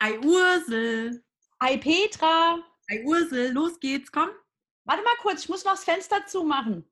[0.00, 1.24] Ei Ursel.
[1.58, 2.58] Ei Petra.
[2.88, 4.30] Ei Ursel, los geht's, komm.
[4.84, 6.88] Warte mal kurz, ich muss noch das Fenster zumachen.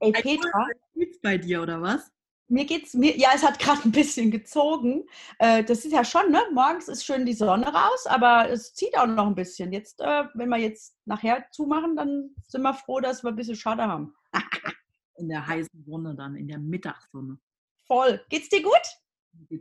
[0.00, 2.10] Ey Ei Petra, Ursel, geht's bei dir oder was?
[2.52, 5.04] mir geht's mir ja, es hat gerade ein bisschen gezogen.
[5.38, 6.42] Äh, das ist ja schon, ne?
[6.52, 9.72] Morgens ist schön die Sonne raus, aber es zieht auch noch ein bisschen.
[9.72, 13.56] Jetzt, äh, wenn wir jetzt nachher zumachen, dann sind wir froh, dass wir ein bisschen
[13.56, 14.14] Schade haben.
[15.16, 17.38] In der heißen Sonne dann, in der Mittagssonne.
[17.86, 18.24] Voll.
[18.28, 18.80] Geht's dir gut?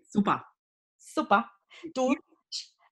[0.08, 0.46] Super.
[0.98, 1.50] Super.
[1.94, 2.16] Du,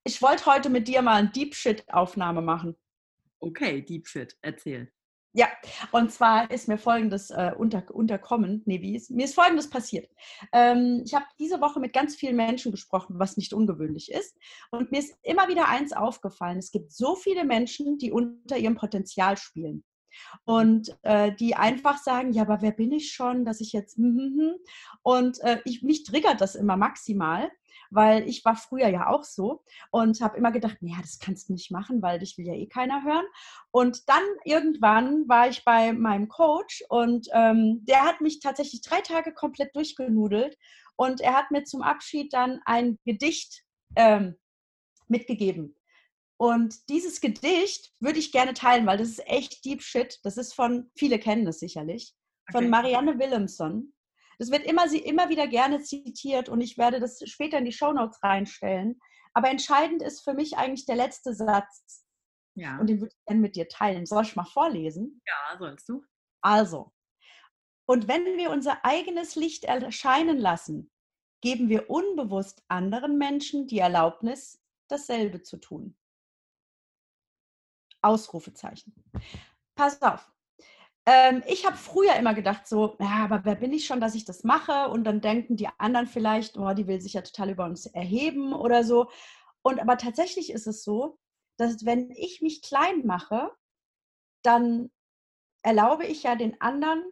[0.04, 2.76] ich wollte heute mit dir mal eine Deep Shit Aufnahme machen.
[3.38, 4.92] Okay, Deep Shit, erzähl.
[5.32, 5.46] Ja,
[5.92, 8.62] und zwar ist mir Folgendes äh, unter, unterkommen.
[8.66, 10.10] Nee, wie ist, mir ist Folgendes passiert.
[10.52, 14.36] Ähm, ich habe diese Woche mit ganz vielen Menschen gesprochen, was nicht ungewöhnlich ist.
[14.72, 16.58] Und mir ist immer wieder eins aufgefallen.
[16.58, 19.84] Es gibt so viele Menschen, die unter ihrem Potenzial spielen.
[20.44, 23.96] Und äh, die einfach sagen, ja, aber wer bin ich schon, dass ich jetzt...
[23.96, 24.54] hm, hm, hm.
[25.02, 27.50] Und äh, ich, mich triggert das immer maximal,
[27.90, 31.52] weil ich war früher ja auch so und habe immer gedacht, naja, das kannst du
[31.52, 33.26] nicht machen, weil dich will ja eh keiner hören.
[33.70, 39.00] Und dann irgendwann war ich bei meinem Coach und ähm, der hat mich tatsächlich drei
[39.00, 40.56] Tage komplett durchgenudelt
[40.96, 43.64] und er hat mir zum Abschied dann ein Gedicht
[43.96, 44.36] ähm,
[45.08, 45.74] mitgegeben.
[46.40, 50.18] Und dieses Gedicht würde ich gerne teilen, weil das ist echt Deep Shit.
[50.22, 52.14] Das ist von, viele kennen das sicherlich,
[52.50, 52.70] von Okay.
[52.70, 53.92] Marianne Willemson.
[54.38, 57.72] Das wird immer, sie immer wieder gerne zitiert und ich werde das später in die
[57.72, 58.98] Shownotes reinstellen.
[59.34, 62.06] Aber entscheidend ist für mich eigentlich der letzte Satz.
[62.54, 64.06] Ja, Und den würde ich gerne mit dir teilen.
[64.06, 65.20] Soll ich mal vorlesen?
[65.26, 66.02] ja, sollst du.
[66.40, 66.90] Also,
[67.86, 70.90] und wenn wir unser eigenes Licht erscheinen lassen,
[71.42, 75.98] geben wir unbewusst anderen Menschen die Erlaubnis, dasselbe zu tun.
[78.02, 78.94] Ausrufezeichen.
[79.74, 80.30] Pass auf.
[81.06, 84.24] Ähm, ich habe früher immer gedacht, so, ja, aber wer bin ich schon, dass ich
[84.24, 84.88] das mache?
[84.90, 88.52] Und dann denken die anderen vielleicht, oh, die will sich ja total über uns erheben
[88.52, 89.10] oder so.
[89.62, 91.18] Und aber tatsächlich ist es so,
[91.56, 93.50] dass wenn ich mich klein mache,
[94.42, 94.90] dann
[95.62, 97.02] erlaube ich ja den anderen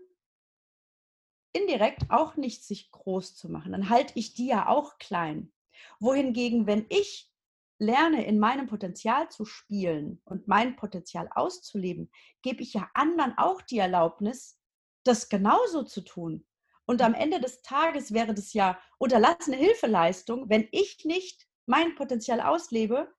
[1.53, 3.73] indirekt auch nicht, sich groß zu machen.
[3.73, 5.53] Dann halte ich die ja auch klein.
[6.01, 7.31] Wohingegen, wenn ich
[7.79, 12.11] lerne, in meinem Potenzial zu spielen und mein Potenzial auszuleben,
[12.43, 14.59] gebe ich ja anderen auch die Erlaubnis,
[15.05, 16.45] das genauso zu tun.
[16.87, 22.41] Und am Ende des Tages wäre das ja unterlassene Hilfeleistung, wenn ich nicht mein Potenzial
[22.41, 23.15] auslebe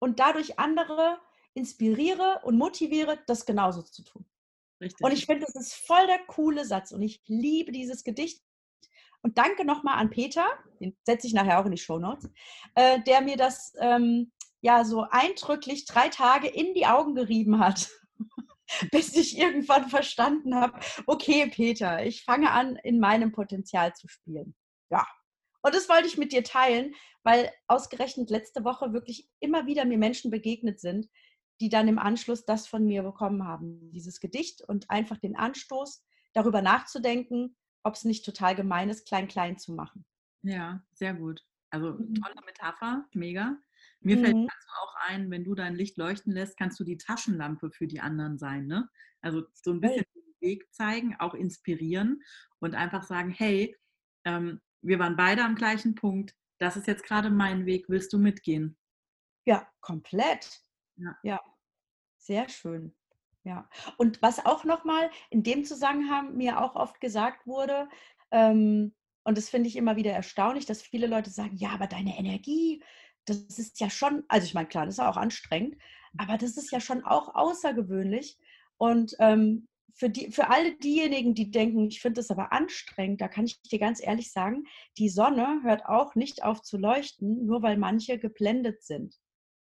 [0.00, 1.20] und dadurch andere
[1.54, 4.24] inspiriere und motiviere, das genauso zu tun.
[4.80, 5.04] Richtig.
[5.04, 8.42] Und ich finde, das ist voll der coole Satz und ich liebe dieses Gedicht.
[9.22, 10.46] Und danke nochmal an Peter,
[10.80, 12.30] den setze ich nachher auch in die Shownotes,
[12.74, 14.32] äh, der mir das ähm,
[14.62, 17.90] ja so eindrücklich drei Tage in die Augen gerieben hat,
[18.92, 24.54] bis ich irgendwann verstanden habe, okay, Peter, ich fange an, in meinem Potenzial zu spielen.
[24.90, 25.06] Ja.
[25.62, 29.98] Und das wollte ich mit dir teilen, weil ausgerechnet letzte Woche wirklich immer wieder mir
[29.98, 31.08] Menschen begegnet sind,
[31.60, 36.02] die dann im Anschluss das von mir bekommen haben, dieses Gedicht und einfach den Anstoß,
[36.32, 40.04] darüber nachzudenken, ob es nicht total gemein ist, klein-klein zu machen.
[40.42, 41.44] Ja, sehr gut.
[41.70, 42.14] Also Mhm.
[42.14, 43.56] tolle Metapher, mega.
[44.00, 44.46] Mir fällt Mhm.
[44.48, 48.00] dazu auch ein, wenn du dein Licht leuchten lässt, kannst du die Taschenlampe für die
[48.00, 48.66] anderen sein.
[48.66, 48.88] Ne?
[49.20, 52.22] Also so ein bisschen den Weg zeigen, auch inspirieren
[52.60, 53.76] und einfach sagen, hey,
[54.24, 56.34] ähm, wir waren beide am gleichen Punkt.
[56.58, 57.88] Das ist jetzt gerade mein Weg.
[57.88, 58.76] Willst du mitgehen?
[59.46, 60.62] Ja, komplett.
[60.96, 61.16] Ja.
[61.22, 61.40] ja.
[62.18, 62.94] Sehr schön.
[63.44, 63.68] Ja.
[63.96, 67.88] Und was auch nochmal in dem Zusammenhang mir auch oft gesagt wurde,
[68.30, 72.18] ähm, und das finde ich immer wieder erstaunlich, dass viele Leute sagen, ja, aber deine
[72.18, 72.82] Energie,
[73.26, 75.76] das ist ja schon, also ich meine, klar, das ist auch anstrengend,
[76.16, 78.38] aber das ist ja schon auch außergewöhnlich.
[78.78, 83.28] Und ähm, für, die, für alle diejenigen, die denken, ich finde das aber anstrengend, da
[83.28, 84.64] kann ich dir ganz ehrlich sagen,
[84.98, 89.16] die Sonne hört auch nicht auf zu leuchten, nur weil manche geblendet sind.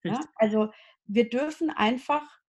[0.03, 0.21] Ja?
[0.37, 0.71] Also
[1.05, 2.40] wir dürfen einfach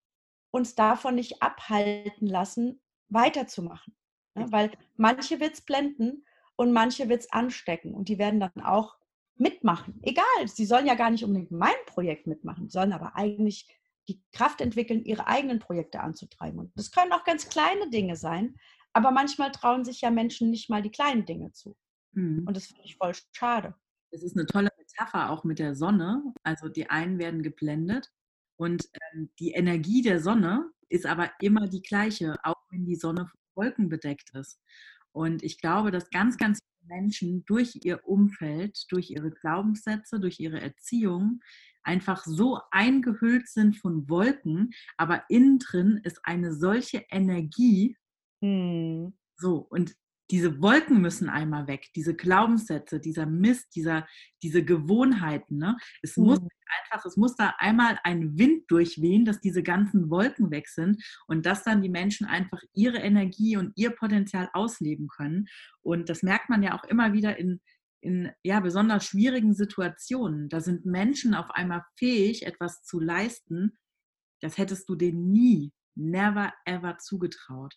[0.52, 3.96] uns davon nicht abhalten lassen, weiterzumachen.
[4.36, 4.42] Ja?
[4.42, 4.52] Richtig.
[4.52, 6.24] Weil manche wird es blenden
[6.54, 8.96] und manche wird es anstecken und die werden dann auch
[9.34, 9.98] mitmachen.
[10.02, 13.66] Egal, sie sollen ja gar nicht unbedingt mein Projekt mitmachen, sollen aber eigentlich
[14.08, 16.58] die Kraft entwickeln, ihre eigenen Projekte anzutreiben.
[16.58, 18.56] Und das können auch ganz kleine Dinge sein,
[18.92, 21.76] aber manchmal trauen sich ja Menschen nicht mal die kleinen Dinge zu.
[22.12, 22.44] Mhm.
[22.46, 23.74] Und das finde ich voll schade.
[24.10, 26.22] Es ist eine tolle Metapher auch mit der Sonne.
[26.42, 28.12] Also die einen werden geblendet
[28.62, 33.26] und ähm, die Energie der Sonne ist aber immer die gleiche, auch wenn die Sonne
[33.26, 34.60] von Wolken bedeckt ist.
[35.10, 40.38] Und ich glaube, dass ganz, ganz viele Menschen durch ihr Umfeld, durch ihre Glaubenssätze, durch
[40.38, 41.40] ihre Erziehung
[41.82, 47.96] einfach so eingehüllt sind von Wolken, aber innen drin ist eine solche Energie,
[48.44, 49.12] Hm.
[49.36, 49.96] so, und
[50.32, 54.08] diese Wolken müssen einmal weg, diese Glaubenssätze, dieser Mist, dieser,
[54.42, 55.58] diese Gewohnheiten.
[55.58, 55.76] Ne?
[56.00, 56.24] Es mhm.
[56.24, 61.04] muss einfach, es muss da einmal ein Wind durchwehen, dass diese ganzen Wolken weg sind
[61.26, 65.48] und dass dann die Menschen einfach ihre Energie und ihr Potenzial ausleben können.
[65.82, 67.60] Und das merkt man ja auch immer wieder in,
[68.00, 70.48] in ja, besonders schwierigen Situationen.
[70.48, 73.76] Da sind Menschen auf einmal fähig, etwas zu leisten.
[74.40, 77.74] Das hättest du denen nie, never ever zugetraut.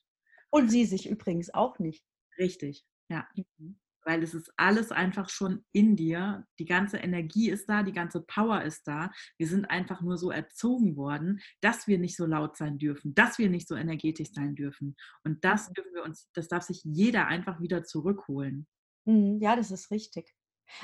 [0.51, 2.01] Und sie sich übrigens auch nicht.
[2.37, 3.27] Richtig, ja.
[3.35, 3.79] Mhm.
[4.07, 6.45] Weil es ist alles einfach schon in dir.
[6.59, 9.09] Die ganze Energie ist da, die ganze Power ist da.
[9.39, 13.39] Wir sind einfach nur so erzogen worden, dass wir nicht so laut sein dürfen, dass
[13.39, 14.95] wir nicht so energetisch sein dürfen.
[15.23, 15.73] Und das mhm.
[15.73, 18.67] dürfen wir uns, das darf sich jeder einfach wieder zurückholen.
[19.05, 20.35] Mhm, ja, das ist richtig.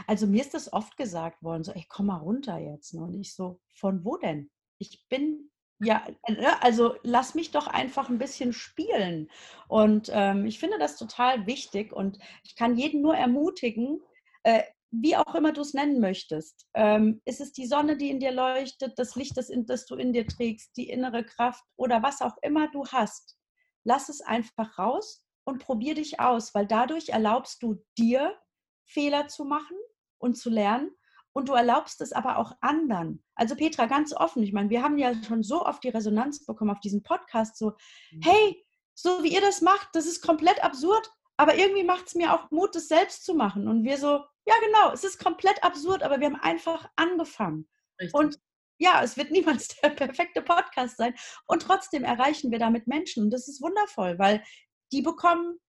[0.08, 2.94] Also mir ist das oft gesagt worden, so, ey, komm mal runter jetzt.
[2.94, 3.02] Ne?
[3.02, 4.50] Und ich so, von wo denn?
[4.80, 5.51] Ich bin
[5.84, 9.30] ja, ne, also lass mich doch einfach ein bisschen spielen.
[9.68, 14.00] Und ähm, ich finde das total wichtig und ich kann jeden nur ermutigen,
[14.44, 14.62] äh,
[14.92, 16.68] wie auch immer du es nennen möchtest.
[16.76, 19.96] Ähm, ist es die Sonne, die in dir leuchtet, das Licht, das, in, das du
[19.96, 23.38] in dir trägst, die innere Kraft oder was auch immer du hast?
[23.84, 28.38] Lass es einfach raus und probier dich aus, weil dadurch erlaubst du dir,
[28.86, 29.78] Fehler zu machen
[30.20, 30.92] und zu lernen
[31.34, 33.24] und du erlaubst es aber auch anderen.
[33.36, 36.72] Also Petra, ganz offen, ich meine, wir haben ja schon so oft die Resonanz bekommen
[36.72, 37.72] auf diesen Podcast, so,
[38.12, 38.22] mhm.
[38.24, 42.34] hey, so wie ihr das macht, das ist komplett absurd, aber irgendwie macht es mir
[42.34, 43.68] auch Mut, das selbst zu machen.
[43.68, 47.68] Und wir so, ja genau, es ist komplett absurd, aber wir haben einfach angefangen.
[48.00, 48.14] Richtig.
[48.14, 48.40] Und
[48.78, 51.16] ja, es wird niemals der perfekte Podcast sein.
[51.46, 53.24] Und trotzdem erreichen wir damit Menschen.
[53.24, 54.44] Und das ist wundervoll, weil
[54.92, 55.60] die bekommen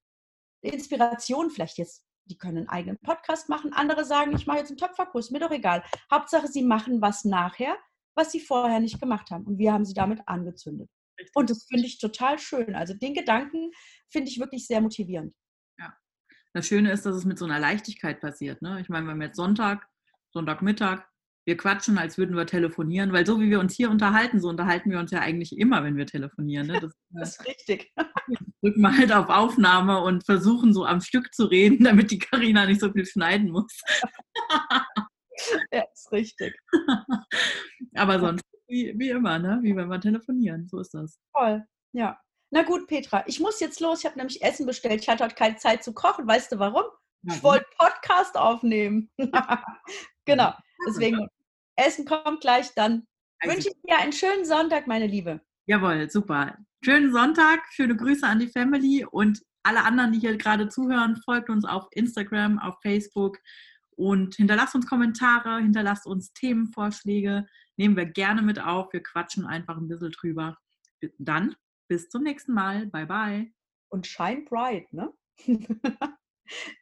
[0.63, 3.73] Inspiration, vielleicht jetzt die können einen eigenen Podcast machen.
[3.73, 5.83] Andere sagen, ich mache jetzt einen Töpferkurs, mir doch egal.
[6.11, 7.77] Hauptsache, sie machen was nachher,
[8.15, 9.45] was sie vorher nicht gemacht haben.
[9.45, 10.89] Und wir haben sie damit angezündet.
[11.19, 11.37] Richtig.
[11.37, 12.75] Und das finde ich total schön.
[12.75, 13.71] Also den Gedanken
[14.11, 15.35] finde ich wirklich sehr motivierend.
[15.79, 15.95] Ja.
[16.53, 18.63] Das Schöne ist, dass es mit so einer Leichtigkeit passiert.
[18.63, 18.81] Ne?
[18.81, 19.87] Ich meine, wenn wir jetzt Sonntag,
[20.31, 21.07] Sonntagmittag,
[21.45, 24.91] wir quatschen, als würden wir telefonieren, weil so wie wir uns hier unterhalten, so unterhalten
[24.91, 26.69] wir uns ja eigentlich immer, wenn wir telefonieren.
[26.69, 26.81] Ne?
[26.81, 27.93] Das, das, ist richtig.
[28.63, 32.67] Drücken wir halt auf Aufnahme und versuchen so am Stück zu reden, damit die Karina
[32.67, 33.81] nicht so viel schneiden muss.
[35.73, 36.55] ja, ist richtig.
[37.95, 39.59] Aber sonst wie, wie immer, ne?
[39.63, 40.69] wie wenn wir telefonieren.
[40.69, 41.19] So ist das.
[41.37, 42.19] Toll, ja.
[42.55, 44.01] Na gut, Petra, ich muss jetzt los.
[44.01, 45.01] Ich habe nämlich Essen bestellt.
[45.01, 46.27] Ich hatte heute keine Zeit zu kochen.
[46.27, 46.85] Weißt du warum?
[47.25, 49.11] Ich wollte Podcast aufnehmen.
[50.27, 50.53] genau.
[50.87, 51.29] Deswegen,
[51.77, 52.75] Essen kommt gleich.
[52.75, 53.07] Dann
[53.41, 55.41] also, wünsche ich dir einen schönen Sonntag, meine Liebe.
[55.67, 56.57] Jawohl, super.
[56.85, 61.49] Schönen Sonntag, schöne Grüße an die Family und alle anderen, die hier gerade zuhören, folgt
[61.49, 63.39] uns auf Instagram, auf Facebook
[63.97, 67.47] und hinterlasst uns Kommentare, hinterlasst uns Themenvorschläge.
[67.77, 68.93] Nehmen wir gerne mit auf.
[68.93, 70.59] Wir quatschen einfach ein bisschen drüber.
[71.19, 71.55] Dann
[71.89, 72.87] bis zum nächsten Mal.
[72.87, 73.53] Bye, bye.
[73.89, 75.13] Und shine bright, ne?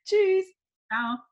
[0.04, 0.54] Tschüss.
[0.90, 1.29] Ciao.